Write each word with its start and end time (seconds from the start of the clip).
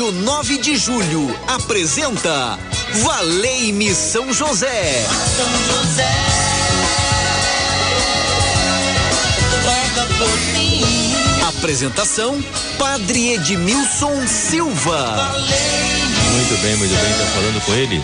Rádio 0.00 0.12
9 0.12 0.56
de 0.56 0.76
Julho 0.78 1.38
apresenta 1.46 2.58
Valei-me 3.02 3.94
São 3.94 4.32
José. 4.32 5.04
São 5.36 5.76
José. 5.76 6.10
Apresentação 11.48 12.42
Padre 12.78 13.34
Edmilson 13.34 14.26
Silva. 14.26 15.34
Muito 16.32 16.62
bem, 16.62 16.76
muito 16.76 16.94
bem, 16.94 17.12
tá 17.12 17.26
falando 17.34 17.62
com 17.66 17.74
ele. 17.74 18.02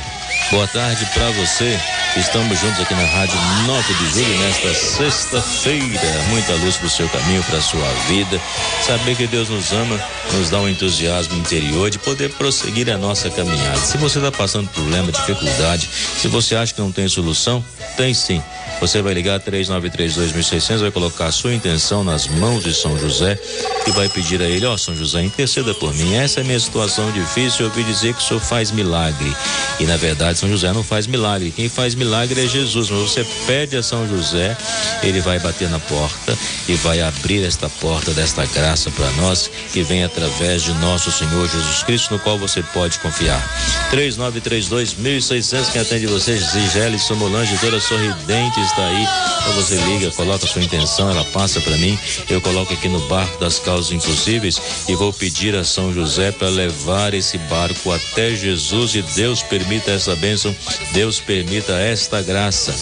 Boa 0.50 0.66
tarde 0.68 1.04
para 1.12 1.28
você. 1.32 1.76
Estamos 2.16 2.60
juntos 2.60 2.80
aqui 2.80 2.94
na 2.94 3.04
Rádio 3.04 3.36
9 3.66 3.94
de 3.94 4.10
Julho 4.10 4.38
nesta 4.38 4.72
sexta-feira. 4.74 6.24
Muita 6.28 6.52
luz 6.54 6.76
para 6.76 6.86
o 6.86 6.90
seu 6.90 7.08
caminho, 7.08 7.42
para 7.42 7.58
a 7.58 7.60
sua 7.60 7.88
vida. 8.06 8.40
Saber 8.86 9.16
que 9.16 9.26
Deus 9.26 9.48
nos 9.48 9.72
ama 9.72 10.00
nos 10.34 10.48
dá 10.48 10.60
um 10.60 10.68
entusiasmo 10.68 11.36
interior 11.36 11.90
de 11.90 11.98
poder 11.98 12.30
prosseguir 12.34 12.88
a 12.90 12.96
nossa 12.96 13.28
caminhada. 13.28 13.78
Se 13.78 13.98
você 13.98 14.18
está 14.18 14.30
passando 14.30 14.68
problema, 14.68 15.10
dificuldade, 15.10 15.88
se 15.88 16.28
você 16.28 16.54
acha 16.54 16.72
que 16.72 16.80
não 16.80 16.92
tem 16.92 17.08
solução, 17.08 17.64
tem 17.96 18.14
sim. 18.14 18.40
Você 18.80 19.00
vai 19.00 19.14
ligar 19.14 19.40
3932.600, 19.40 20.78
vai 20.80 20.90
colocar 20.90 21.26
a 21.26 21.32
sua 21.32 21.54
intenção 21.54 22.04
nas 22.04 22.26
mãos 22.26 22.62
de 22.62 22.74
São 22.74 22.98
José 22.98 23.38
e 23.86 23.90
vai 23.92 24.08
pedir 24.08 24.40
a 24.42 24.44
ele: 24.44 24.66
Ó, 24.66 24.74
oh, 24.74 24.78
São 24.78 24.94
José, 24.94 25.22
interceda 25.22 25.72
por 25.74 25.94
mim. 25.94 26.14
Essa 26.14 26.40
é 26.40 26.42
a 26.42 26.44
minha 26.44 26.60
situação 26.60 27.10
difícil. 27.10 27.64
Eu 27.64 27.70
ouvi 27.70 27.82
dizer 27.84 28.12
que 28.12 28.20
o 28.20 28.22
senhor 28.22 28.40
faz 28.40 28.70
milagre. 28.70 29.34
E 29.80 29.84
na 29.84 29.96
verdade, 29.96 30.38
São 30.38 30.48
José 30.48 30.72
não 30.72 30.84
faz 30.84 31.06
milagre. 31.06 31.50
Quem 31.50 31.68
faz 31.68 31.94
milagre 31.94 32.44
é 32.44 32.46
Jesus. 32.46 32.90
Mas 32.90 33.10
você 33.10 33.26
pede 33.46 33.76
a 33.76 33.82
São 33.82 34.06
José, 34.08 34.54
ele 35.02 35.20
vai 35.20 35.38
bater 35.38 35.70
na 35.70 35.78
porta 35.78 36.36
e 36.68 36.74
vai 36.74 37.00
abrir 37.00 37.44
esta 37.44 37.70
porta 37.70 38.12
desta 38.12 38.44
graça 38.46 38.90
para 38.90 39.10
nós 39.12 39.50
que 39.72 39.82
vem 39.82 40.04
através 40.04 40.62
de 40.62 40.72
nosso 40.74 41.10
Senhor 41.10 41.48
Jesus 41.48 41.82
Cristo, 41.82 42.12
no 42.12 42.18
qual 42.18 42.38
você 42.38 42.62
pode 42.62 42.98
confiar. 42.98 43.42
3932.600, 43.90 45.72
quem 45.72 45.80
atende 45.80 46.06
vocês, 46.06 46.42
Zigele 46.52 46.98
Somolange, 46.98 47.56
toda 47.58 47.80
sorridente 47.80 48.65
está 48.66 48.86
aí. 48.86 49.06
Então 49.40 49.52
você 49.54 49.76
liga, 49.76 50.10
coloca 50.10 50.46
sua 50.46 50.62
intenção, 50.62 51.10
ela 51.10 51.24
passa 51.26 51.60
para 51.60 51.76
mim. 51.76 51.98
Eu 52.28 52.40
coloco 52.40 52.72
aqui 52.72 52.88
no 52.88 53.00
barco 53.08 53.38
das 53.38 53.58
causas 53.58 53.92
impossíveis 53.92 54.60
e 54.88 54.94
vou 54.94 55.12
pedir 55.12 55.54
a 55.54 55.64
São 55.64 55.92
José 55.94 56.32
para 56.32 56.48
levar 56.48 57.14
esse 57.14 57.38
barco 57.38 57.92
até 57.92 58.34
Jesus 58.34 58.94
e 58.94 59.02
Deus 59.02 59.42
permita 59.42 59.92
essa 59.92 60.14
bênção, 60.16 60.54
Deus 60.92 61.20
permita 61.20 61.72
esta 61.74 62.20
graça. 62.22 62.74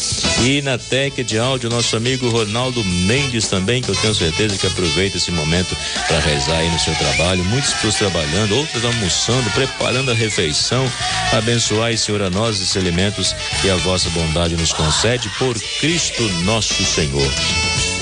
E 0.42 0.62
na 0.62 0.78
tec 0.78 1.22
de 1.22 1.38
áudio, 1.38 1.70
nosso 1.70 1.96
amigo 1.96 2.28
Ronaldo 2.28 2.82
Mendes 2.84 3.46
também, 3.48 3.82
que 3.82 3.90
eu 3.90 3.96
tenho 3.96 4.14
certeza 4.14 4.56
que 4.56 4.66
aproveita 4.66 5.16
esse 5.16 5.30
momento 5.30 5.76
para 6.06 6.18
rezar 6.20 6.56
aí 6.56 6.70
no 6.70 6.78
seu 6.78 6.94
trabalho. 6.94 7.44
Muitos 7.44 7.72
pessoas 7.74 7.96
trabalhando, 7.96 8.56
outros 8.56 8.84
almoçando, 8.84 9.50
preparando 9.50 10.10
a 10.10 10.14
refeição. 10.14 10.90
Abençoai, 11.32 11.96
Senhor, 11.96 12.22
a 12.22 12.30
nós 12.30 12.60
esses 12.60 12.76
alimentos 12.76 13.34
e 13.62 13.70
a 13.70 13.76
vossa 13.76 14.08
bondade 14.10 14.56
nos 14.56 14.72
concede 14.72 15.28
por 15.38 15.54
Cristo 15.80 16.22
nosso 16.44 16.84
Senhor. 16.84 17.30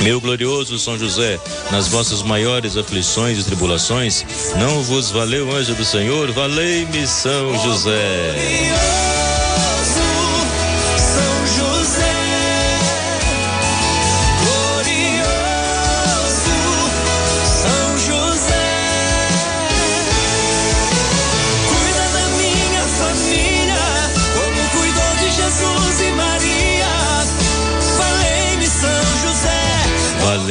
Meu 0.02 0.20
glorioso 0.20 0.78
São 0.78 0.98
José, 0.98 1.38
nas 1.70 1.88
vossas 1.88 2.22
maiores 2.22 2.76
aflições 2.76 3.38
e 3.38 3.44
tribulações, 3.44 4.24
não 4.58 4.82
vos 4.82 5.10
valeu 5.10 5.50
anjo 5.54 5.74
do 5.74 5.84
Senhor, 5.84 6.30
valei-me 6.32 7.06
São 7.06 7.56
José. 7.62 9.11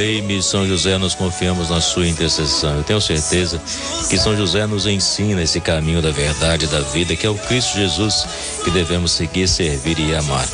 Valei-me, 0.02 0.42
São 0.42 0.68
José, 0.68 0.98
nós 0.98 1.14
confiamos 1.14 1.70
na 1.70 1.80
sua 1.80 2.08
intercessão. 2.08 2.78
Eu 2.78 2.84
tenho 2.84 3.00
certeza 3.00 3.62
que 4.10 4.18
São 4.18 4.36
José 4.36 4.66
nos 4.66 4.88
ensina 4.88 5.44
esse 5.44 5.62
caminho 5.62 6.02
da 6.02 6.10
verdade, 6.10 6.66
da 6.66 6.80
vida, 6.80 7.16
que 7.16 7.24
é 7.24 7.30
o 7.30 7.36
Cristo 7.36 7.76
Jesus 7.76 8.26
que 8.64 8.72
devemos 8.72 9.12
seguir, 9.12 9.48
servir 9.48 10.00
e 10.00 10.16
amar. 10.16 10.50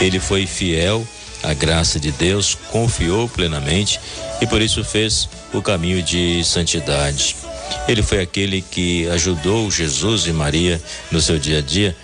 Ele 0.00 0.18
foi 0.18 0.46
fiel 0.46 1.06
à 1.44 1.54
graça 1.54 2.00
de 2.00 2.10
Deus, 2.10 2.58
confiou 2.72 3.28
plenamente 3.28 4.00
e 4.40 4.46
por 4.48 4.60
isso 4.60 4.82
fez 4.82 5.28
o 5.54 5.62
caminho 5.62 6.02
de 6.02 6.42
santidade. 6.42 7.36
Ele 7.86 8.02
foi 8.02 8.20
aquele 8.20 8.60
que 8.60 9.08
ajudou 9.10 9.70
Jesus 9.70 10.26
e 10.26 10.32
Maria 10.32 10.82
no 11.12 11.20
seu 11.20 11.38
dia 11.38 11.58
a 11.58 11.62
dia. 11.62 11.96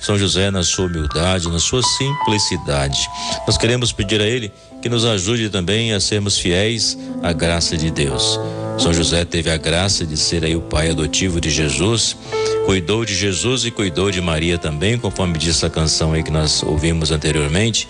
São 0.00 0.18
José, 0.18 0.50
na 0.50 0.64
sua 0.64 0.86
humildade, 0.86 1.48
na 1.48 1.60
sua 1.60 1.80
simplicidade. 1.80 2.98
Nós 3.46 3.56
queremos 3.56 3.92
pedir 3.92 4.20
a 4.20 4.26
Ele 4.26 4.52
que 4.80 4.88
nos 4.88 5.04
ajude 5.04 5.50
também 5.50 5.92
a 5.92 6.00
sermos 6.00 6.38
fiéis 6.38 6.96
à 7.22 7.32
graça 7.32 7.76
de 7.76 7.90
Deus. 7.90 8.38
São 8.78 8.94
José 8.94 9.26
teve 9.26 9.50
a 9.50 9.58
graça 9.58 10.06
de 10.06 10.16
ser 10.16 10.42
aí 10.42 10.56
o 10.56 10.60
pai 10.60 10.88
adotivo 10.88 11.38
de 11.38 11.50
Jesus, 11.50 12.16
cuidou 12.64 13.04
de 13.04 13.14
Jesus 13.14 13.66
e 13.66 13.70
cuidou 13.70 14.10
de 14.10 14.22
Maria 14.22 14.56
também, 14.56 14.98
conforme 14.98 15.36
diz 15.36 15.62
a 15.62 15.68
canção 15.68 16.14
aí 16.14 16.22
que 16.22 16.30
nós 16.30 16.62
ouvimos 16.62 17.10
anteriormente. 17.10 17.86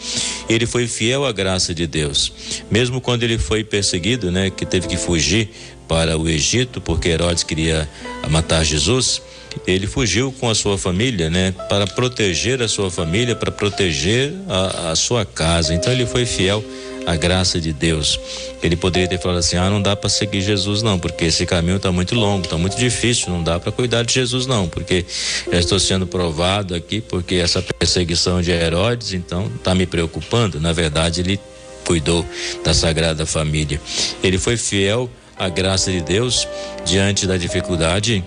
Ele 0.49 0.67
foi 0.67 0.89
fiel 0.89 1.25
à 1.25 1.31
graça 1.31 1.73
de 1.73 1.87
Deus, 1.87 2.33
mesmo 2.69 3.01
quando 3.01 3.23
ele 3.23 3.39
foi 3.39 3.63
perseguido, 3.63 4.33
né, 4.33 4.51
que 4.51 4.67
teve 4.67 4.89
que 4.89 4.97
fugir 4.97 5.51
para 5.91 6.17
o 6.17 6.29
Egito 6.29 6.81
porque 6.81 7.09
Herodes 7.09 7.43
queria 7.43 7.91
matar 8.29 8.63
Jesus 8.65 9.21
ele 9.67 9.89
fugiu 9.89 10.33
com 10.39 10.49
a 10.49 10.55
sua 10.55 10.79
família, 10.79 11.29
né, 11.29 11.53
para 11.69 11.85
proteger 11.85 12.63
a 12.63 12.69
sua 12.69 12.89
família, 12.89 13.35
para 13.35 13.51
proteger 13.51 14.33
a, 14.49 14.91
a, 14.93 14.97
sua 14.97 15.25
casa. 15.25 15.75
Então 15.75 15.93
ele 15.93 16.07
foi 16.07 16.25
fiel 16.25 16.65
à 17.05 17.17
graça 17.17 17.61
de 17.61 17.73
Deus. 17.73 18.19
Ele 18.63 18.77
poderia 18.77 19.09
ter 19.09 19.19
falado 19.19 19.39
assim: 19.39 19.57
ah, 19.57 19.69
não 19.69 19.83
dá 19.83 19.97
para 19.97 20.09
seguir 20.09 20.41
Jesus 20.41 20.83
não, 20.83 21.01
porque 21.01 21.25
esse 21.25 21.45
caminho 21.47 21.79
está 21.79 21.91
muito 21.91 22.15
longo, 22.15 22.45
está 22.45 22.57
muito 22.57 22.77
difícil, 22.77 23.31
não 23.31 23.43
dá 23.43 23.59
para 23.59 23.73
cuidar 23.73 24.05
de 24.05 24.15
Jesus 24.15 24.47
não, 24.47 24.69
porque 24.69 25.05
já 25.51 25.59
estou 25.59 25.81
sendo 25.81 26.07
provado 26.07 26.73
aqui, 26.75 27.01
porque 27.01 27.35
essa 27.35 27.61
perseguição 27.61 28.41
de 28.41 28.53
Herodes, 28.53 29.15
então 29.15 29.51
está 29.57 29.75
me 29.75 29.85
preocupando. 29.85 30.61
Na 30.61 30.73
verdade, 30.73 31.21
ele 31.23 31.41
cuidou 31.85 32.25
da 32.63 32.73
Sagrada 32.73 33.27
Família. 33.27 33.81
Ele 34.23 34.39
foi 34.39 34.57
fiel 34.57 35.11
à 35.41 35.49
graça 35.49 35.91
de 35.91 36.03
Deus 36.03 36.47
diante 36.85 37.27
da 37.27 37.37
dificuldade 37.37 38.23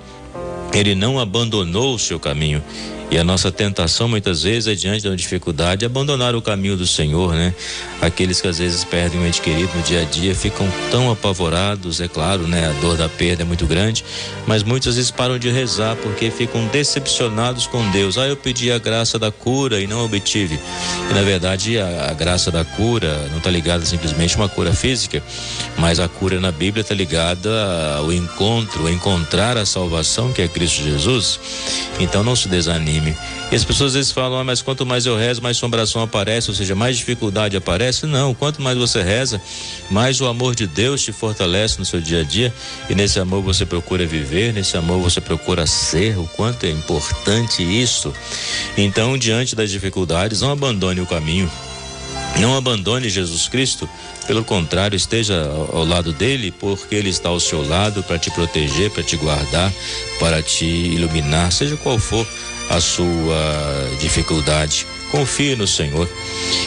ele 0.73 0.95
não 0.95 1.19
abandonou 1.19 1.93
o 1.93 1.99
seu 1.99 2.19
caminho. 2.19 2.61
E 3.11 3.17
a 3.17 3.23
nossa 3.23 3.51
tentação 3.51 4.07
muitas 4.07 4.41
vezes 4.41 4.67
é 4.67 4.73
diante 4.73 5.07
da 5.07 5.15
dificuldade 5.15 5.85
abandonar 5.85 6.35
o 6.35 6.41
caminho 6.41 6.75
do 6.75 6.87
Senhor, 6.87 7.35
né? 7.35 7.53
Aqueles 8.01 8.41
que 8.41 8.47
às 8.47 8.57
vezes 8.57 8.83
perdem 8.83 9.19
um 9.19 9.27
ente 9.27 9.39
querido 9.39 9.71
no 9.75 9.83
dia 9.83 10.01
a 10.01 10.03
dia 10.03 10.33
ficam 10.33 10.67
tão 10.89 11.11
apavorados, 11.11 12.01
é 12.01 12.07
claro, 12.07 12.47
né? 12.47 12.67
A 12.67 12.81
dor 12.81 12.97
da 12.97 13.07
perda 13.07 13.43
é 13.43 13.45
muito 13.45 13.67
grande, 13.67 14.03
mas 14.47 14.63
muitas 14.63 14.95
vezes 14.95 15.11
param 15.11 15.37
de 15.37 15.47
rezar 15.51 15.95
porque 15.97 16.31
ficam 16.31 16.65
decepcionados 16.67 17.67
com 17.67 17.87
Deus. 17.91 18.17
Ah, 18.17 18.25
eu 18.25 18.35
pedi 18.35 18.71
a 18.71 18.79
graça 18.79 19.19
da 19.19 19.31
cura 19.31 19.79
e 19.79 19.85
não 19.85 20.03
obtive. 20.03 20.59
E 21.13 21.15
na 21.15 21.21
verdade 21.21 21.77
a, 21.77 22.09
a 22.09 22.13
graça 22.15 22.49
da 22.49 22.65
cura 22.65 23.27
não 23.29 23.37
está 23.37 23.51
ligada 23.51 23.85
simplesmente 23.85 24.33
a 24.33 24.39
uma 24.39 24.49
cura 24.49 24.73
física, 24.73 25.21
mas 25.77 25.99
a 25.99 26.07
cura 26.07 26.39
na 26.39 26.51
Bíblia 26.51 26.81
está 26.81 26.95
ligada 26.95 27.51
ao 27.97 28.11
encontro, 28.11 28.87
a 28.87 28.91
encontrar 28.91 29.55
a 29.55 29.63
salvação 29.63 30.33
que 30.33 30.41
é 30.41 30.47
Cristo 30.47 30.81
Jesus. 30.81 31.39
Então 31.99 32.23
não 32.23 32.35
se 32.35 32.49
desanime 32.49 33.15
e 33.53 33.55
as 33.55 33.63
pessoas 33.63 33.89
às 33.89 33.93
vezes 33.93 34.11
falam, 34.11 34.39
ah, 34.39 34.43
mas 34.43 34.63
quanto 34.63 34.83
mais 34.83 35.05
eu 35.05 35.15
rezo, 35.15 35.39
mais 35.39 35.57
assombração 35.57 36.01
aparece, 36.01 36.49
ou 36.49 36.55
seja, 36.55 36.73
mais 36.73 36.97
dificuldade 36.97 37.55
aparece. 37.55 38.07
Não, 38.07 38.33
quanto 38.33 38.59
mais 38.63 38.75
você 38.75 39.03
reza, 39.03 39.39
mais 39.91 40.19
o 40.19 40.25
amor 40.25 40.55
de 40.55 40.65
Deus 40.65 41.03
te 41.03 41.11
fortalece 41.11 41.77
no 41.77 41.85
seu 41.85 42.01
dia 42.01 42.21
a 42.21 42.23
dia. 42.23 42.51
E 42.89 42.95
nesse 42.95 43.19
amor 43.19 43.43
você 43.43 43.63
procura 43.63 44.07
viver, 44.07 44.53
nesse 44.53 44.75
amor 44.75 44.99
você 44.99 45.21
procura 45.21 45.67
ser. 45.67 46.17
O 46.17 46.27
quanto 46.29 46.65
é 46.65 46.71
importante 46.71 47.61
isso. 47.61 48.11
Então, 48.75 49.15
diante 49.19 49.55
das 49.55 49.69
dificuldades, 49.69 50.41
não 50.41 50.49
abandone 50.49 51.01
o 51.01 51.05
caminho. 51.05 51.47
Não 52.39 52.57
abandone 52.57 53.07
Jesus 53.07 53.47
Cristo, 53.47 53.87
pelo 54.25 54.43
contrário, 54.43 54.95
esteja 54.95 55.47
ao 55.71 55.85
lado 55.85 56.11
dele, 56.11 56.51
porque 56.51 56.95
ele 56.95 57.09
está 57.09 57.29
ao 57.29 57.39
seu 57.39 57.61
lado 57.61 58.01
para 58.01 58.17
te 58.17 58.31
proteger, 58.31 58.89
para 58.89 59.03
te 59.03 59.15
guardar, 59.15 59.71
para 60.19 60.41
te 60.41 60.65
iluminar, 60.65 61.51
seja 61.51 61.77
qual 61.77 61.99
for 61.99 62.25
a 62.69 62.79
sua 62.79 63.89
dificuldade. 63.99 64.85
Confie 65.11 65.55
no 65.55 65.67
Senhor 65.67 66.09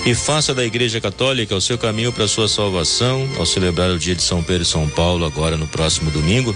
e 0.05 0.15
faça 0.15 0.55
da 0.55 0.65
Igreja 0.65 1.01
Católica 1.01 1.57
o 1.57 1.61
seu 1.61 1.77
caminho 1.77 2.13
para 2.13 2.25
a 2.25 2.29
sua 2.29 2.47
salvação. 2.47 3.29
Ao 3.39 3.45
celebrar 3.45 3.91
o 3.91 3.99
dia 3.99 4.15
de 4.15 4.23
São 4.23 4.41
Pedro 4.41 4.63
e 4.63 4.67
São 4.67 4.89
Paulo, 4.89 5.25
agora 5.25 5.57
no 5.57 5.67
próximo 5.67 6.13
domingo, 6.13 6.55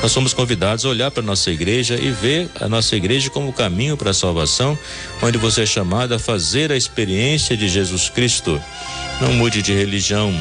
nós 0.00 0.12
somos 0.12 0.32
convidados 0.32 0.84
a 0.84 0.88
olhar 0.88 1.10
para 1.10 1.20
a 1.20 1.26
nossa 1.26 1.50
igreja 1.50 1.96
e 2.00 2.12
ver 2.12 2.48
a 2.60 2.68
nossa 2.68 2.94
igreja 2.94 3.28
como 3.28 3.52
caminho 3.52 3.96
para 3.96 4.10
a 4.10 4.14
salvação, 4.14 4.78
onde 5.20 5.36
você 5.36 5.62
é 5.62 5.66
chamado 5.66 6.14
a 6.14 6.18
fazer 6.18 6.70
a 6.70 6.76
experiência 6.76 7.56
de 7.56 7.68
Jesus 7.68 8.08
Cristo. 8.08 8.62
Não 9.20 9.32
mude 9.32 9.62
de 9.62 9.72
religião, 9.72 10.32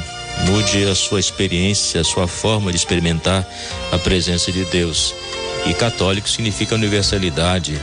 mude 0.46 0.84
a 0.86 0.94
sua 0.94 1.20
experiência, 1.20 2.02
a 2.02 2.04
sua 2.04 2.28
forma 2.28 2.70
de 2.72 2.78
experimentar 2.78 3.44
a 3.92 3.98
presença 3.98 4.52
de 4.52 4.66
Deus 4.66 5.16
E 5.66 5.74
católico 5.74 6.30
significa 6.30 6.76
universalidade. 6.76 7.80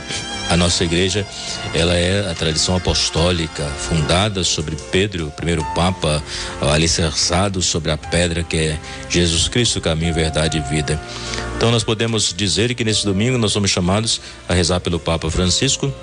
A 0.49 0.57
nossa 0.57 0.83
igreja, 0.83 1.27
ela 1.75 1.93
é 1.95 2.29
a 2.29 2.33
tradição 2.33 2.75
apostólica, 2.75 3.63
fundada 3.65 4.43
sobre 4.43 4.75
Pedro, 4.91 5.27
o 5.27 5.31
primeiro 5.31 5.63
Papa, 5.75 6.23
alicerçado 6.59 7.61
sobre 7.61 7.91
a 7.91 7.97
pedra 7.97 8.43
que 8.43 8.57
é 8.57 8.79
Jesus 9.09 9.47
Cristo, 9.47 9.79
caminho, 9.79 10.13
verdade 10.13 10.57
e 10.57 10.61
vida. 10.61 10.99
Então 11.55 11.69
nós 11.69 11.83
podemos 11.83 12.33
dizer 12.35 12.73
que 12.73 12.83
nesse 12.83 13.05
domingo 13.05 13.37
nós 13.37 13.51
somos 13.51 13.69
chamados 13.69 14.19
a 14.47 14.53
rezar 14.55 14.79
pelo 14.79 14.99
Papa 14.99 15.29
Francisco, 15.29 15.93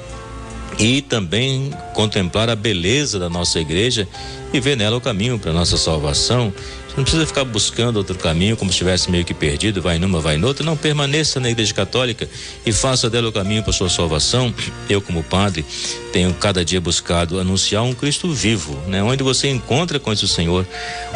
e 0.78 1.00
também 1.00 1.70
contemplar 1.94 2.50
a 2.50 2.56
beleza 2.56 3.18
da 3.18 3.28
nossa 3.28 3.58
igreja 3.58 4.06
e 4.52 4.60
ver 4.60 4.76
nela 4.76 4.96
o 4.96 5.00
caminho 5.00 5.38
para 5.38 5.52
nossa 5.52 5.76
salvação. 5.76 6.52
Não 6.96 7.04
precisa 7.04 7.26
ficar 7.26 7.44
buscando 7.44 7.98
outro 7.98 8.16
caminho 8.16 8.56
como 8.56 8.70
se 8.70 8.76
estivesse 8.76 9.10
meio 9.10 9.22
que 9.22 9.34
perdido, 9.34 9.82
vai 9.82 9.98
numa, 9.98 10.18
vai 10.18 10.38
noutra. 10.38 10.64
Não, 10.64 10.76
permaneça 10.76 11.38
na 11.38 11.50
Igreja 11.50 11.74
Católica 11.74 12.26
e 12.64 12.72
faça 12.72 13.10
dela 13.10 13.28
o 13.28 13.32
caminho 13.32 13.62
para 13.62 13.72
sua 13.72 13.90
salvação. 13.90 14.52
Eu, 14.88 15.02
como 15.02 15.22
padre, 15.22 15.62
tenho 16.10 16.32
cada 16.32 16.64
dia 16.64 16.80
buscado 16.80 17.38
anunciar 17.38 17.82
um 17.82 17.92
Cristo 17.92 18.32
vivo, 18.32 18.78
né? 18.88 19.02
Onde 19.02 19.22
você 19.22 19.48
encontra 19.48 20.00
com 20.00 20.10
o 20.10 20.16
Senhor, 20.16 20.66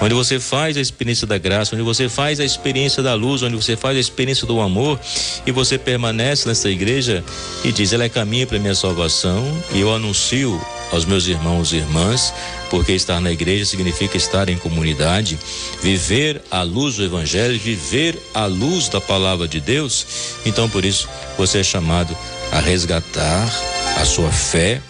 onde 0.03 0.13
você 0.13 0.39
faz 0.39 0.77
a 0.77 0.81
experiência 0.81 1.27
da 1.27 1.39
graça, 1.39 1.75
onde 1.75 1.83
você 1.83 2.11
faz 2.11 2.41
a 2.41 2.45
experiência 2.45 3.03
da 3.03 3.15
luz, 3.15 3.43
onde 3.43 3.57
você 3.57 3.75
faz 3.75 3.97
a 3.97 4.01
experiência 4.01 4.47
do 4.47 4.61
amor 4.61 5.01
e 5.47 5.51
você 5.51 5.79
permanece 5.79 6.47
nessa 6.47 6.69
igreja 6.69 7.25
e 7.65 7.73
diz: 7.73 7.95
ela 7.95 8.05
é 8.05 8.09
caminho 8.11 8.47
para 8.47 8.59
minha 8.59 8.75
salvação 8.75 9.43
e 9.73 9.81
eu 9.81 9.95
anuncio 9.95 10.61
aos 10.93 11.05
meus 11.05 11.27
irmãos 11.27 11.73
e 11.73 11.77
irmãs, 11.77 12.33
porque 12.69 12.93
estar 12.93 13.21
na 13.21 13.31
igreja 13.31 13.65
significa 13.65 14.17
estar 14.17 14.49
em 14.49 14.57
comunidade, 14.57 15.39
viver 15.83 16.43
a 16.51 16.63
luz 16.63 16.97
do 16.97 17.05
Evangelho, 17.05 17.59
viver 17.59 18.19
a 18.35 18.47
luz 18.47 18.89
da 18.89 19.01
palavra 19.01 19.47
de 19.47 19.61
Deus. 19.61 20.07
Então, 20.45 20.69
por 20.69 20.85
isso, 20.85 21.09
você 21.37 21.59
é 21.59 21.65
chamado 21.65 22.17
a 22.53 22.61
resgatar 22.61 23.49
a 23.97 24.05
sua 24.05 24.31
fé, 24.31 24.81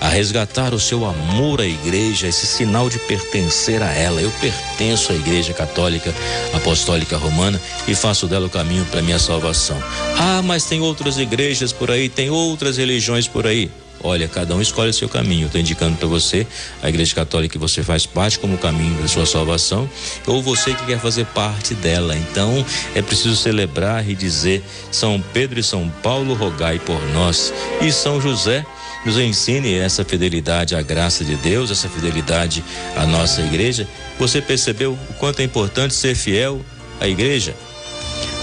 a 0.00 0.08
resgatar 0.08 0.72
o 0.72 0.80
seu 0.80 1.04
amor 1.04 1.60
à 1.60 1.66
igreja, 1.66 2.26
esse 2.26 2.46
sinal 2.46 2.88
de 2.88 2.98
pertencer 3.00 3.82
a 3.82 3.92
ela. 3.92 4.20
Eu 4.20 4.30
pertenço 4.40 5.12
à 5.12 5.14
Igreja 5.14 5.52
Católica 5.52 6.14
Apostólica 6.54 7.18
Romana 7.18 7.60
e 7.86 7.94
faço 7.94 8.26
dela 8.26 8.46
o 8.46 8.50
caminho 8.50 8.84
para 8.86 9.02
minha 9.02 9.18
salvação. 9.18 9.80
Ah, 10.16 10.40
mas 10.42 10.64
tem 10.64 10.80
outras 10.80 11.18
igrejas 11.18 11.70
por 11.70 11.90
aí, 11.90 12.08
tem 12.08 12.30
outras 12.30 12.78
religiões 12.78 13.28
por 13.28 13.46
aí. 13.46 13.70
Olha, 14.02 14.26
cada 14.28 14.54
um 14.54 14.62
escolhe 14.62 14.90
o 14.90 14.94
seu 14.94 15.08
caminho. 15.08 15.46
Estou 15.46 15.60
indicando 15.60 15.96
para 15.96 16.08
você 16.08 16.46
a 16.82 16.88
Igreja 16.88 17.14
Católica 17.14 17.52
que 17.52 17.58
você 17.58 17.82
faz 17.82 18.06
parte 18.06 18.38
como 18.38 18.56
caminho 18.56 19.00
da 19.00 19.08
sua 19.08 19.26
salvação, 19.26 19.88
ou 20.26 20.42
você 20.42 20.74
que 20.74 20.86
quer 20.86 20.98
fazer 20.98 21.26
parte 21.26 21.74
dela. 21.74 22.16
Então, 22.16 22.64
é 22.94 23.02
preciso 23.02 23.36
celebrar 23.36 24.08
e 24.08 24.14
dizer: 24.14 24.64
São 24.90 25.22
Pedro 25.32 25.60
e 25.60 25.62
São 25.62 25.88
Paulo, 26.02 26.34
rogai 26.34 26.78
por 26.78 27.00
nós. 27.12 27.52
E 27.82 27.92
São 27.92 28.20
José 28.20 28.64
nos 29.04 29.18
ensine 29.18 29.74
essa 29.74 30.04
fidelidade 30.04 30.74
à 30.74 30.82
graça 30.82 31.24
de 31.24 31.36
Deus, 31.36 31.70
essa 31.70 31.88
fidelidade 31.88 32.64
à 32.96 33.06
nossa 33.06 33.40
igreja. 33.42 33.86
Você 34.18 34.40
percebeu 34.40 34.92
o 34.92 35.14
quanto 35.14 35.40
é 35.40 35.44
importante 35.44 35.94
ser 35.94 36.14
fiel 36.14 36.60
à 37.00 37.06
igreja? 37.06 37.54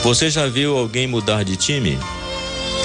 Você 0.03 0.29
já 0.29 0.47
viu 0.47 0.77
alguém 0.77 1.07
mudar 1.07 1.43
de 1.43 1.55
time? 1.55 1.97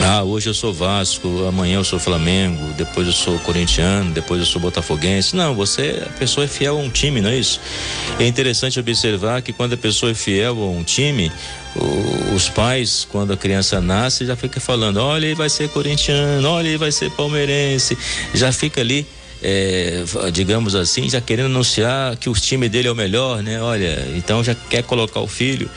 Ah, 0.01 0.23
hoje 0.25 0.49
eu 0.49 0.55
sou 0.55 0.73
Vasco, 0.73 1.45
amanhã 1.47 1.77
eu 1.77 1.85
sou 1.85 1.99
Flamengo, 1.99 2.73
depois 2.75 3.07
eu 3.07 3.13
sou 3.13 3.39
corintiano, 3.41 4.13
depois 4.13 4.41
eu 4.41 4.47
sou 4.47 4.61
botafoguense. 4.61 5.37
Não, 5.37 5.55
você, 5.55 6.03
a 6.05 6.19
pessoa 6.19 6.45
é 6.45 6.49
fiel 6.49 6.79
a 6.79 6.81
um 6.81 6.91
time, 6.91 7.21
não 7.21 7.31
é 7.31 7.37
isso? 7.37 7.61
É 8.19 8.27
interessante 8.27 8.81
observar 8.81 9.43
que 9.43 9.53
quando 9.53 9.75
a 9.75 9.77
pessoa 9.77 10.13
é 10.13 10.15
fiel 10.15 10.61
a 10.63 10.71
um 10.71 10.83
time, 10.83 11.31
o, 11.77 12.35
os 12.35 12.49
pais, 12.49 13.07
quando 13.11 13.33
a 13.33 13.37
criança 13.37 13.81
nasce, 13.81 14.27
já 14.27 14.37
fica 14.37 14.61
falando: 14.61 14.99
olha, 14.99 15.27
ele 15.27 15.35
vai 15.35 15.49
ser 15.49 15.69
corintiano, 15.69 16.49
olha, 16.49 16.69
ele 16.69 16.79
vai 16.79 16.93
ser 16.93 17.11
palmeirense. 17.11 17.97
Já 18.35 18.53
fica 18.53 18.81
ali 18.81 19.07
é, 19.43 20.05
digamos 20.33 20.75
assim, 20.75 21.09
já 21.09 21.21
querendo 21.21 21.47
anunciar 21.47 22.17
que 22.17 22.29
o 22.29 22.33
time 22.33 22.69
dele 22.69 22.89
é 22.89 22.93
o 22.93 22.95
melhor, 22.95 23.43
né? 23.43 23.61
Olha, 23.61 24.07
então 24.15 24.43
já 24.45 24.55
quer 24.55 24.83
colocar 24.85 25.21
o 25.21 25.27
filho. 25.27 25.69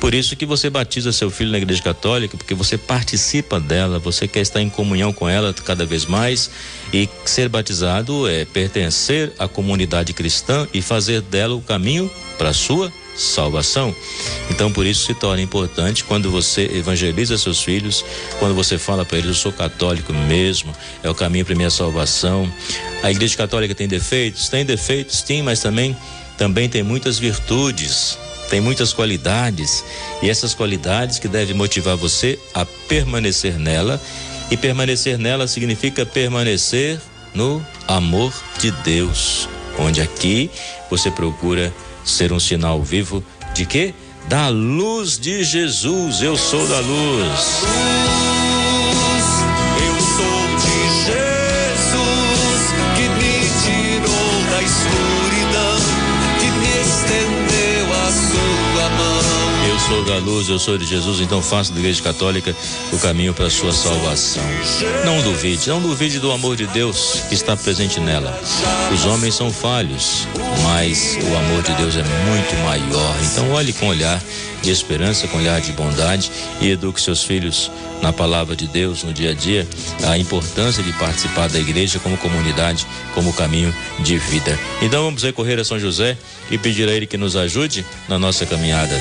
Por 0.00 0.12
isso 0.12 0.34
que 0.34 0.44
você 0.44 0.68
batiza 0.68 1.12
seu 1.12 1.30
filho 1.30 1.52
na 1.52 1.58
igreja 1.58 1.82
católica, 1.82 2.36
porque 2.36 2.54
você 2.54 2.76
participa 2.76 3.60
dela, 3.60 3.98
você 3.98 4.26
quer 4.26 4.40
estar 4.40 4.60
em 4.60 4.68
comunhão 4.68 5.12
com 5.12 5.28
ela 5.28 5.54
cada 5.54 5.86
vez 5.86 6.04
mais. 6.04 6.50
E 6.92 7.08
ser 7.24 7.48
batizado 7.48 8.28
é 8.28 8.44
pertencer 8.44 9.32
à 9.38 9.46
comunidade 9.46 10.12
cristã 10.12 10.66
e 10.74 10.82
fazer 10.82 11.20
dela 11.22 11.54
o 11.54 11.62
caminho 11.62 12.10
para 12.36 12.50
a 12.50 12.54
sua 12.54 12.92
salvação. 13.14 13.94
Então, 14.50 14.72
por 14.72 14.86
isso 14.86 15.06
se 15.06 15.14
torna 15.14 15.42
importante 15.42 16.04
quando 16.04 16.30
você 16.30 16.64
evangeliza 16.74 17.36
seus 17.38 17.62
filhos, 17.62 18.04
quando 18.38 18.54
você 18.54 18.78
fala 18.78 19.04
para 19.04 19.18
eles: 19.18 19.28
Eu 19.28 19.34
sou 19.34 19.52
católico 19.52 20.12
mesmo, 20.12 20.72
é 21.02 21.10
o 21.10 21.14
caminho 21.14 21.44
para 21.44 21.54
minha 21.54 21.70
salvação. 21.70 22.52
A 23.02 23.10
Igreja 23.10 23.36
Católica 23.36 23.74
tem 23.74 23.88
defeitos? 23.88 24.48
Tem 24.48 24.64
defeitos, 24.64 25.24
sim, 25.26 25.42
mas 25.42 25.60
também, 25.60 25.96
também 26.38 26.68
tem 26.68 26.82
muitas 26.82 27.18
virtudes. 27.18 28.18
Tem 28.48 28.60
muitas 28.60 28.92
qualidades 28.92 29.82
e 30.20 30.28
essas 30.28 30.52
qualidades 30.52 31.18
que 31.18 31.26
devem 31.26 31.54
motivar 31.54 31.96
você 31.96 32.38
a 32.52 32.66
permanecer 32.66 33.58
nela 33.58 33.98
e 34.50 34.58
permanecer 34.58 35.16
nela 35.16 35.48
significa 35.48 36.04
permanecer 36.04 37.00
no 37.34 37.64
amor 37.88 38.30
de 38.58 38.70
Deus, 38.70 39.48
onde 39.78 40.02
aqui 40.02 40.50
você 40.90 41.10
procura 41.10 41.72
ser 42.04 42.32
um 42.32 42.40
sinal 42.40 42.82
vivo 42.82 43.24
de 43.54 43.66
quê? 43.66 43.94
Da 44.28 44.48
luz 44.48 45.18
de 45.18 45.44
Jesus. 45.44 46.22
Eu 46.22 46.36
sou 46.36 46.66
da 46.68 46.80
luz. 46.80 48.21
Sou 59.92 60.04
da 60.04 60.16
luz, 60.16 60.48
eu 60.48 60.58
sou 60.58 60.78
de 60.78 60.86
Jesus, 60.86 61.20
então 61.20 61.42
faça 61.42 61.70
da 61.70 61.78
Igreja 61.78 62.02
Católica 62.02 62.56
o 62.92 62.98
caminho 62.98 63.34
para 63.34 63.46
a 63.46 63.50
sua 63.50 63.72
salvação. 63.72 64.42
Não 65.04 65.20
duvide, 65.20 65.68
não 65.68 65.82
duvide 65.82 66.18
do 66.18 66.32
amor 66.32 66.56
de 66.56 66.66
Deus 66.68 67.24
que 67.28 67.34
está 67.34 67.54
presente 67.54 68.00
nela. 68.00 68.34
Os 68.90 69.04
homens 69.04 69.34
são 69.34 69.52
falhos, 69.52 70.26
mas 70.62 71.18
o 71.22 71.36
amor 71.36 71.62
de 71.62 71.74
Deus 71.74 71.94
é 71.94 72.02
muito 72.02 72.56
maior. 72.64 73.16
Então 73.22 73.50
olhe 73.50 73.70
com 73.74 73.88
olhar 73.88 74.22
de 74.62 74.70
esperança, 74.70 75.28
com 75.28 75.36
olhar 75.36 75.60
de 75.60 75.72
bondade 75.72 76.30
e 76.58 76.70
eduque 76.70 77.00
seus 77.00 77.22
filhos 77.22 77.70
na 78.00 78.14
palavra 78.14 78.56
de 78.56 78.66
Deus 78.66 79.02
no 79.02 79.12
dia 79.12 79.32
a 79.32 79.34
dia, 79.34 79.68
a 80.04 80.16
importância 80.16 80.82
de 80.82 80.92
participar 80.94 81.50
da 81.50 81.58
igreja 81.58 81.98
como 81.98 82.16
comunidade, 82.16 82.86
como 83.14 83.32
caminho 83.34 83.74
de 83.98 84.16
vida. 84.16 84.58
Então 84.80 85.04
vamos 85.04 85.22
recorrer 85.22 85.58
a 85.60 85.64
São 85.64 85.78
José 85.78 86.16
e 86.50 86.56
pedir 86.56 86.88
a 86.88 86.92
ele 86.92 87.06
que 87.06 87.18
nos 87.18 87.36
ajude 87.36 87.84
na 88.08 88.18
nossa 88.18 88.46
caminhada. 88.46 88.98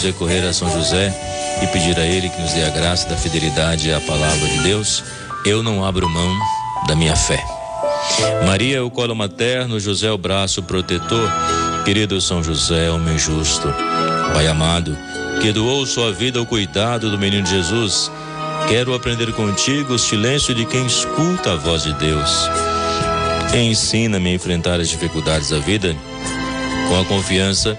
Podemos 0.00 0.02
recorrer 0.02 0.48
a 0.48 0.52
São 0.52 0.70
José 0.72 1.12
e 1.62 1.66
pedir 1.66 1.98
a 1.98 2.06
ele 2.06 2.30
que 2.30 2.40
nos 2.40 2.52
dê 2.52 2.64
a 2.64 2.70
graça 2.70 3.06
da 3.06 3.16
fidelidade 3.16 3.92
à 3.92 4.00
palavra 4.00 4.48
de 4.48 4.58
Deus. 4.60 5.04
Eu 5.44 5.62
não 5.62 5.84
abro 5.84 6.08
mão 6.08 6.34
da 6.88 6.94
minha 6.96 7.14
fé. 7.14 7.38
Maria 8.46 8.78
é 8.78 8.80
o 8.80 8.90
colo 8.90 9.14
materno, 9.14 9.78
José 9.78 10.06
é 10.06 10.10
o 10.10 10.16
braço 10.16 10.62
protetor. 10.62 11.30
Querido 11.84 12.18
São 12.20 12.42
José, 12.42 12.90
homem 12.90 13.18
justo, 13.18 13.68
Pai 14.32 14.46
amado, 14.46 14.96
que 15.42 15.52
doou 15.52 15.84
sua 15.84 16.12
vida 16.12 16.38
ao 16.38 16.46
cuidado 16.46 17.10
do 17.10 17.18
menino 17.18 17.46
Jesus, 17.46 18.10
quero 18.68 18.94
aprender 18.94 19.30
contigo 19.34 19.94
o 19.94 19.98
silêncio 19.98 20.54
de 20.54 20.64
quem 20.64 20.86
escuta 20.86 21.52
a 21.52 21.56
voz 21.56 21.82
de 21.82 21.92
Deus. 21.94 22.48
Ensina-me 23.54 24.30
a 24.30 24.34
enfrentar 24.34 24.80
as 24.80 24.88
dificuldades 24.88 25.50
da 25.50 25.58
vida 25.58 25.94
com 26.88 27.00
a 27.00 27.04
confiança 27.04 27.78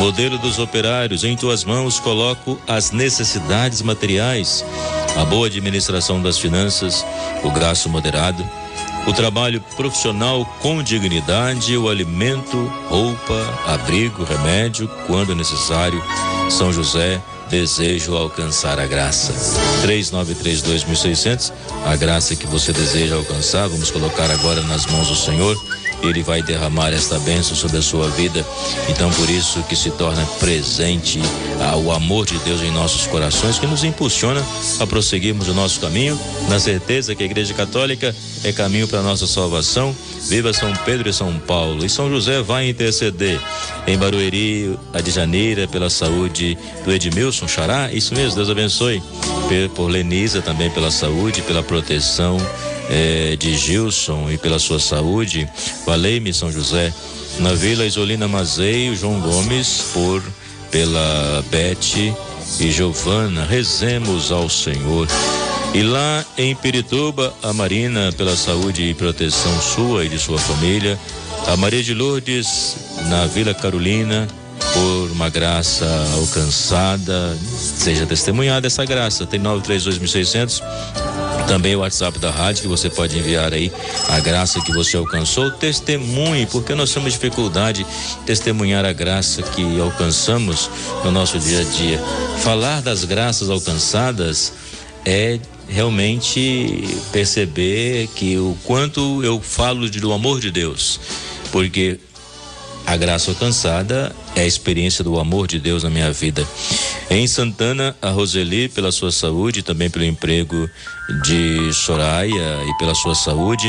Modelo 0.00 0.38
dos 0.38 0.58
operários, 0.58 1.24
em 1.24 1.36
tuas 1.36 1.62
mãos 1.62 2.00
coloco 2.00 2.58
as 2.66 2.90
necessidades 2.90 3.82
materiais. 3.82 4.64
a 5.14 5.26
boa 5.26 5.46
administração 5.46 6.22
das 6.22 6.38
finanças, 6.38 7.04
o 7.44 7.50
gasto 7.50 7.86
moderado, 7.90 8.42
o 9.06 9.12
trabalho 9.12 9.62
profissional 9.76 10.46
com 10.62 10.82
dignidade, 10.82 11.76
o 11.76 11.86
alimento, 11.86 12.56
roupa, 12.88 13.60
abrigo, 13.66 14.24
remédio, 14.24 14.88
quando 15.06 15.34
necessário. 15.34 16.02
São 16.48 16.72
José, 16.72 17.20
desejo 17.50 18.16
alcançar 18.16 18.78
a 18.80 18.86
graça. 18.86 19.34
3932.600, 19.86 21.52
a 21.84 21.94
graça 21.94 22.34
que 22.34 22.46
você 22.46 22.72
deseja 22.72 23.16
alcançar, 23.16 23.68
vamos 23.68 23.90
colocar 23.90 24.30
agora 24.30 24.62
nas 24.62 24.86
mãos 24.86 25.08
do 25.08 25.14
Senhor 25.14 25.54
ele 26.02 26.22
vai 26.22 26.42
derramar 26.42 26.92
esta 26.92 27.18
bênção 27.20 27.56
sobre 27.56 27.78
a 27.78 27.82
sua 27.82 28.08
vida. 28.10 28.44
Então, 28.88 29.10
por 29.12 29.28
isso 29.28 29.62
que 29.64 29.76
se 29.76 29.90
torna 29.90 30.24
presente 30.38 31.20
o 31.84 31.92
amor 31.92 32.26
de 32.26 32.38
Deus 32.38 32.62
em 32.62 32.70
nossos 32.70 33.06
corações, 33.06 33.58
que 33.58 33.66
nos 33.66 33.84
impulsiona 33.84 34.44
a 34.78 34.86
prosseguirmos 34.86 35.48
o 35.48 35.54
nosso 35.54 35.80
caminho, 35.80 36.18
na 36.48 36.58
certeza 36.58 37.14
que 37.14 37.22
a 37.22 37.26
Igreja 37.26 37.54
Católica 37.54 38.14
é 38.42 38.52
caminho 38.52 38.88
para 38.88 39.00
a 39.00 39.02
nossa 39.02 39.26
salvação. 39.26 39.94
Viva 40.28 40.52
São 40.52 40.72
Pedro 40.84 41.08
e 41.08 41.12
São 41.12 41.38
Paulo. 41.38 41.84
E 41.84 41.88
São 41.88 42.08
José 42.10 42.42
vai 42.42 42.68
interceder 42.68 43.40
em 43.86 43.96
Barueri, 43.96 44.78
a 44.92 45.00
de 45.00 45.10
Janeira, 45.10 45.66
pela 45.66 45.90
saúde 45.90 46.56
do 46.84 46.92
Edmilson 46.92 47.48
Xará. 47.48 47.90
Isso 47.92 48.14
mesmo, 48.14 48.36
Deus 48.36 48.50
abençoe. 48.50 49.02
Por 49.74 49.88
Lenisa 49.88 50.40
também 50.40 50.70
pela 50.70 50.90
saúde, 50.90 51.42
pela 51.42 51.62
proteção 51.62 52.38
é, 52.90 53.36
de 53.36 53.56
Gilson 53.56 54.28
e 54.30 54.36
pela 54.36 54.58
sua 54.58 54.80
saúde. 54.80 55.48
Valei-me, 55.86 56.34
São 56.34 56.50
José. 56.50 56.92
Na 57.38 57.54
Vila 57.54 57.86
Isolina 57.86 58.26
Mazei, 58.26 58.94
João 58.94 59.20
Gomes, 59.20 59.84
por 59.94 60.22
pela 60.70 61.44
Bete 61.50 62.14
e 62.58 62.70
Giovana, 62.70 63.44
rezemos 63.44 64.30
ao 64.30 64.48
Senhor. 64.48 65.08
E 65.72 65.82
lá 65.82 66.24
em 66.36 66.54
Pirituba, 66.54 67.32
a 67.42 67.52
Marina, 67.52 68.12
pela 68.12 68.36
saúde 68.36 68.82
e 68.82 68.94
proteção 68.94 69.60
sua 69.60 70.04
e 70.04 70.08
de 70.08 70.18
sua 70.18 70.38
família. 70.38 70.98
A 71.46 71.56
Maria 71.56 71.82
de 71.82 71.94
Lourdes, 71.94 72.76
na 73.08 73.26
Vila 73.26 73.54
Carolina, 73.54 74.28
por 74.72 75.10
uma 75.12 75.28
graça 75.28 75.86
alcançada, 76.14 77.36
seja 77.56 78.04
testemunhada 78.04 78.66
essa 78.66 78.84
graça. 78.84 79.26
Tem 79.26 79.40
932.600 79.40 81.19
também 81.50 81.74
o 81.74 81.80
WhatsApp 81.80 82.16
da 82.20 82.30
rádio 82.30 82.62
que 82.62 82.68
você 82.68 82.88
pode 82.88 83.18
enviar 83.18 83.52
aí 83.52 83.72
a 84.08 84.20
graça 84.20 84.60
que 84.60 84.72
você 84.72 84.96
alcançou. 84.96 85.50
Testemunhe, 85.50 86.46
porque 86.46 86.76
nós 86.76 86.94
temos 86.94 87.12
dificuldade 87.12 87.82
de 87.82 88.24
testemunhar 88.24 88.84
a 88.84 88.92
graça 88.92 89.42
que 89.42 89.80
alcançamos 89.80 90.70
no 91.04 91.10
nosso 91.10 91.40
dia 91.40 91.58
a 91.58 91.64
dia. 91.64 91.98
Falar 92.38 92.80
das 92.82 93.02
graças 93.02 93.50
alcançadas 93.50 94.52
é 95.04 95.40
realmente 95.68 96.84
perceber 97.10 98.06
que 98.14 98.38
o 98.38 98.56
quanto 98.62 99.20
eu 99.24 99.40
falo 99.40 99.90
de, 99.90 99.98
do 99.98 100.12
amor 100.12 100.38
de 100.38 100.52
Deus, 100.52 101.00
porque 101.50 101.98
a 102.86 102.96
graça 102.96 103.32
alcançada 103.32 104.14
é 104.36 104.42
a 104.42 104.46
experiência 104.46 105.02
do 105.02 105.18
amor 105.18 105.48
de 105.48 105.58
Deus 105.58 105.82
na 105.82 105.90
minha 105.90 106.12
vida. 106.12 106.46
Em 107.10 107.26
Santana, 107.26 107.96
a 108.00 108.10
Roseli, 108.10 108.68
pela 108.68 108.92
sua 108.92 109.10
saúde, 109.10 109.64
também 109.64 109.90
pelo 109.90 110.04
emprego 110.04 110.70
de 111.24 111.72
Soraya 111.72 112.64
e 112.64 112.78
pela 112.78 112.94
sua 112.94 113.16
saúde. 113.16 113.68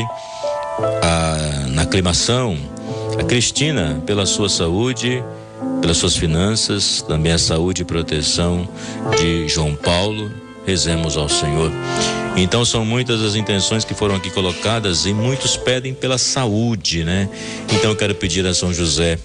A, 1.02 1.66
na 1.70 1.82
aclimação, 1.82 2.56
a 3.18 3.24
Cristina, 3.24 4.00
pela 4.06 4.26
sua 4.26 4.48
saúde, 4.48 5.22
pelas 5.80 5.96
suas 5.96 6.16
finanças, 6.16 7.02
também 7.02 7.32
a 7.32 7.38
saúde 7.38 7.82
e 7.82 7.84
proteção 7.84 8.68
de 9.18 9.48
João 9.48 9.74
Paulo. 9.74 10.30
Rezemos 10.64 11.16
ao 11.16 11.28
Senhor. 11.28 11.72
Então 12.36 12.64
são 12.64 12.84
muitas 12.84 13.20
as 13.20 13.34
intenções 13.34 13.84
que 13.84 13.92
foram 13.92 14.14
aqui 14.14 14.30
colocadas 14.30 15.04
e 15.04 15.12
muitos 15.12 15.56
pedem 15.56 15.92
pela 15.92 16.16
saúde, 16.16 17.02
né? 17.02 17.28
Então 17.72 17.90
eu 17.90 17.96
quero 17.96 18.14
pedir 18.14 18.46
a 18.46 18.54
São 18.54 18.72
José 18.72 19.18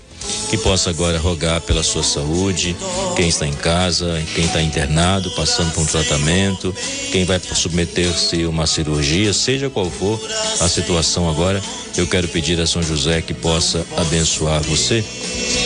que 0.49 0.57
possa 0.57 0.89
agora 0.89 1.17
rogar 1.17 1.61
pela 1.61 1.83
sua 1.83 2.03
saúde, 2.03 2.75
quem 3.15 3.27
está 3.27 3.45
em 3.45 3.53
casa, 3.53 4.21
quem 4.33 4.45
está 4.45 4.61
internado, 4.61 5.29
passando 5.31 5.73
por 5.73 5.81
um 5.81 5.85
tratamento, 5.85 6.73
quem 7.11 7.25
vai 7.25 7.39
submeter-se 7.39 8.43
a 8.43 8.49
uma 8.49 8.65
cirurgia, 8.65 9.33
seja 9.33 9.69
qual 9.69 9.89
for 9.89 10.19
a 10.59 10.67
situação 10.67 11.29
agora, 11.29 11.61
eu 11.97 12.07
quero 12.07 12.27
pedir 12.27 12.59
a 12.59 12.67
São 12.67 12.81
José 12.81 13.21
que 13.21 13.33
possa 13.33 13.85
abençoar 13.97 14.61
você 14.63 15.03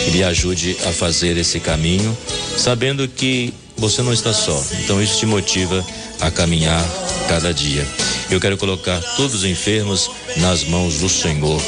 e 0.06 0.10
lhe 0.10 0.24
ajude 0.24 0.76
a 0.86 0.92
fazer 0.92 1.36
esse 1.36 1.60
caminho, 1.60 2.16
sabendo 2.56 3.06
que 3.06 3.52
você 3.76 4.02
não 4.02 4.12
está 4.12 4.32
só. 4.32 4.62
Então 4.82 5.02
isso 5.02 5.18
te 5.18 5.26
motiva 5.26 5.84
a 6.20 6.30
caminhar 6.30 6.84
cada 7.28 7.52
dia. 7.52 7.86
Eu 8.32 8.40
quero 8.40 8.56
colocar 8.56 8.98
todos 9.14 9.34
os 9.34 9.44
enfermos 9.44 10.10
nas 10.38 10.64
mãos 10.64 11.00
do 11.00 11.08
Senhor. 11.08 11.60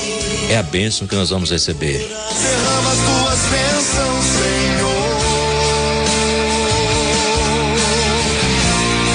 É 0.49 0.57
a 0.57 0.63
bênção 0.63 1.07
que 1.07 1.15
nós 1.15 1.29
vamos 1.29 1.51
receber. 1.51 1.99
Derrama 1.99 2.91
as 2.91 2.97
tuas 2.97 3.39
bênçãos, 3.51 4.25
Senhor. 4.25 4.95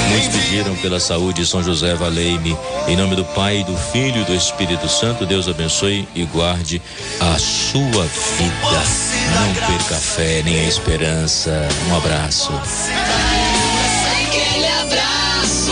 Muitos 0.09 0.29
pediram 0.29 0.75
pela 0.75 0.99
saúde, 0.99 1.43
São 1.43 1.63
José, 1.63 1.95
valei-me. 1.95 2.55
Em 2.87 2.95
nome 2.95 3.15
do 3.15 3.25
Pai, 3.25 3.63
do 3.63 3.75
Filho 3.91 4.21
e 4.21 4.25
do 4.25 4.35
Espírito 4.35 4.87
Santo, 4.87 5.25
Deus 5.25 5.47
abençoe 5.47 6.07
e 6.13 6.25
guarde 6.25 6.79
a 7.19 7.39
sua 7.39 8.05
vida. 8.37 8.83
Não 9.33 9.55
perca 9.55 9.95
a 9.95 9.99
fé 9.99 10.43
nem 10.43 10.59
a 10.59 10.67
esperança. 10.67 11.67
Um 11.89 11.97
abraço. 11.97 12.51
Aquele 14.21 14.67
abraço, 14.67 15.71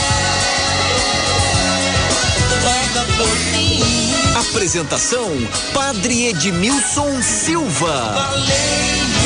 Apresentação 4.35 5.29
Padre 5.73 6.27
Edmilson 6.27 7.21
Silva. 7.21 8.11
Valei 8.13 9.20